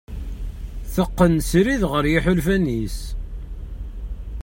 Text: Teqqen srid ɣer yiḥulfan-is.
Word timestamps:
Teqqen 0.93 1.33
srid 1.49 1.81
ɣer 1.91 2.03
yiḥulfan-is. 2.11 2.97